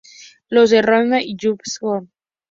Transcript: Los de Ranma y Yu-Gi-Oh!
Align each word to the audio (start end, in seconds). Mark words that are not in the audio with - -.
Los 0.49 0.71
de 0.71 0.81
Ranma 0.81 1.21
y 1.21 1.35
Yu-Gi-Oh! 1.35 2.07